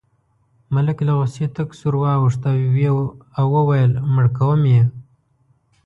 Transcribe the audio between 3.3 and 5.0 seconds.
او وویل مړ کوم یې.